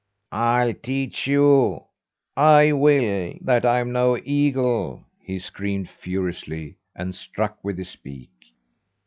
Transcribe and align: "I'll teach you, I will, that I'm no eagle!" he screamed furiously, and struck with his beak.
"I'll 0.31 0.73
teach 0.73 1.27
you, 1.27 1.83
I 2.35 2.71
will, 2.71 3.35
that 3.41 3.67
I'm 3.67 3.91
no 3.91 4.17
eagle!" 4.17 5.05
he 5.23 5.37
screamed 5.37 5.89
furiously, 5.91 6.77
and 6.95 7.13
struck 7.13 7.63
with 7.63 7.77
his 7.77 7.95
beak. 7.97 8.31